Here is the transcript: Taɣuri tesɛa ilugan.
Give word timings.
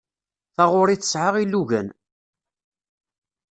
Taɣuri 0.55 0.95
tesɛa 0.97 1.29
ilugan. 1.43 1.87